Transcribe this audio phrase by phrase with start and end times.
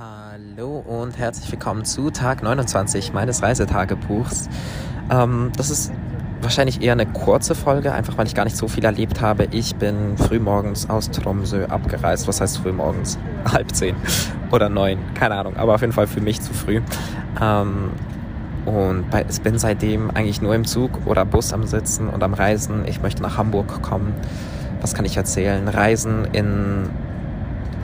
[0.00, 4.48] Hallo und herzlich willkommen zu Tag 29 meines Reisetagebuchs.
[5.10, 5.92] Ähm, das ist
[6.40, 9.48] wahrscheinlich eher eine kurze Folge, einfach weil ich gar nicht so viel erlebt habe.
[9.50, 12.28] Ich bin frühmorgens aus Tromsø abgereist.
[12.28, 13.18] Was heißt frühmorgens?
[13.52, 13.96] Halb zehn
[14.52, 16.80] oder neun, keine Ahnung, aber auf jeden Fall für mich zu früh.
[17.42, 17.90] Ähm,
[18.66, 22.34] und bei, ich bin seitdem eigentlich nur im Zug oder Bus am Sitzen und am
[22.34, 22.86] Reisen.
[22.86, 24.14] Ich möchte nach Hamburg kommen.
[24.80, 25.66] Was kann ich erzählen?
[25.66, 26.88] Reisen in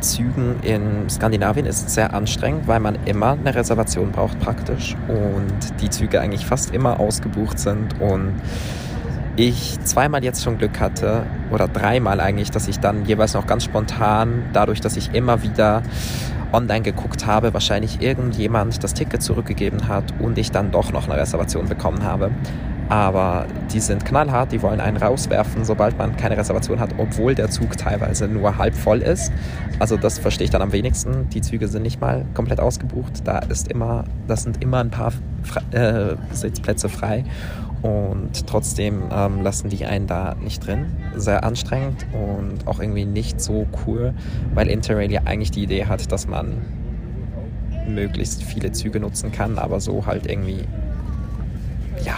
[0.05, 5.91] Zügen in Skandinavien ist sehr anstrengend, weil man immer eine Reservation braucht praktisch und die
[5.91, 8.35] Züge eigentlich fast immer ausgebucht sind und
[9.37, 13.65] ich zweimal jetzt schon Glück hatte oder dreimal eigentlich, dass ich dann jeweils noch ganz
[13.65, 15.83] spontan, dadurch, dass ich immer wieder
[16.53, 21.21] online geguckt habe, wahrscheinlich irgendjemand das Ticket zurückgegeben hat und ich dann doch noch eine
[21.21, 22.31] Reservation bekommen habe.
[22.95, 27.51] Aber die sind knallhart, die wollen einen rauswerfen, sobald man keine Reservation hat, obwohl der
[27.51, 29.33] Zug teilweise nur halb voll ist.
[29.81, 31.29] Also das verstehe ich dann am wenigsten.
[31.31, 33.23] Die Züge sind nicht mal komplett ausgebucht.
[33.25, 35.13] Da ist immer, das sind immer ein paar
[35.73, 37.25] äh, Sitzplätze frei.
[37.83, 40.87] Und trotzdem ähm, lassen die einen da nicht drin.
[41.17, 44.15] Sehr anstrengend und auch irgendwie nicht so cool,
[44.55, 46.63] weil Interrail ja eigentlich die Idee hat, dass man
[47.89, 50.65] möglichst viele Züge nutzen kann, aber so halt irgendwie
[52.03, 52.15] ja,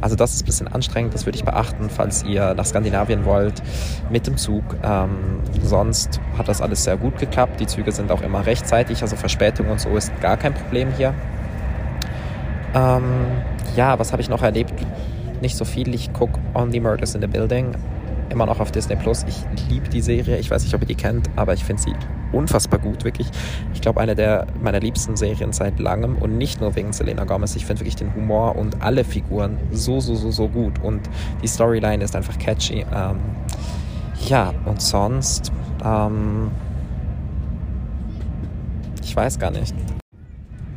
[0.00, 3.62] also das ist ein bisschen anstrengend, das würde ich beachten, falls ihr nach Skandinavien wollt
[4.10, 4.64] mit dem Zug.
[4.82, 7.60] Ähm, sonst hat das alles sehr gut geklappt.
[7.60, 11.14] Die Züge sind auch immer rechtzeitig, also Verspätung und so ist gar kein Problem hier.
[12.74, 13.02] Ähm,
[13.76, 14.74] ja, was habe ich noch erlebt?
[15.40, 15.94] Nicht so viel.
[15.94, 17.74] Ich gucke Only Murders in the Building
[18.30, 19.24] immer noch auf Disney Plus.
[19.26, 20.38] Ich liebe die Serie.
[20.38, 21.94] Ich weiß nicht, ob ihr die kennt, aber ich finde sie
[22.32, 23.28] unfassbar gut, wirklich.
[23.74, 27.56] Ich glaube, eine der meiner liebsten Serien seit langem und nicht nur wegen Selena Gomez.
[27.56, 31.08] Ich finde wirklich den Humor und alle Figuren so, so, so, so gut und
[31.42, 32.84] die Storyline ist einfach catchy.
[32.94, 33.18] Ähm,
[34.26, 35.52] ja, und sonst,
[35.84, 36.50] ähm,
[39.02, 39.74] ich weiß gar nicht.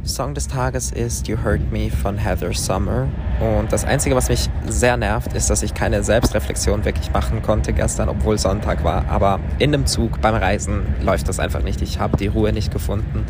[0.03, 3.07] Song des Tages ist You Hurt Me von Heather Summer.
[3.41, 7.73] Und das Einzige, was mich sehr nervt, ist, dass ich keine Selbstreflexion wirklich machen konnte
[7.73, 9.05] gestern, obwohl Sonntag war.
[9.09, 11.81] Aber in dem Zug beim Reisen läuft das einfach nicht.
[11.81, 13.25] Ich habe die Ruhe nicht gefunden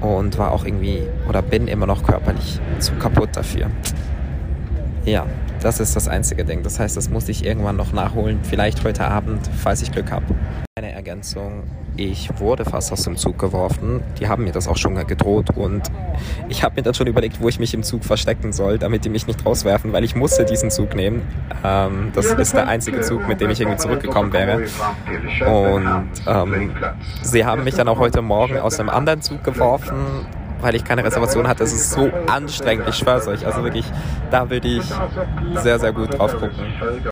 [0.00, 3.66] und war auch irgendwie oder bin immer noch körperlich zu kaputt dafür.
[5.04, 5.26] Ja,
[5.62, 6.62] das ist das einzige Ding.
[6.62, 8.40] Das heißt, das muss ich irgendwann noch nachholen.
[8.42, 10.24] Vielleicht heute Abend, falls ich Glück habe.
[10.76, 11.64] Eine Ergänzung.
[11.96, 14.02] Ich wurde fast aus dem Zug geworfen.
[14.18, 15.82] Die haben mir das auch schon gedroht und
[16.48, 19.10] ich habe mir dann schon überlegt, wo ich mich im Zug verstecken soll, damit die
[19.10, 21.22] mich nicht rauswerfen, weil ich musste diesen Zug nehmen.
[21.62, 24.62] Ähm, das ist der einzige Zug, mit dem ich irgendwie zurückgekommen wäre.
[25.46, 26.72] Und ähm,
[27.22, 30.26] sie haben mich dann auch heute Morgen aus einem anderen Zug geworfen
[30.62, 31.64] weil ich keine Reservation hatte.
[31.64, 33.46] Es ist so anstrengend, ich schwör's euch.
[33.46, 33.86] Also wirklich,
[34.30, 34.84] da würde ich
[35.56, 36.50] sehr, sehr gut drauf gucken.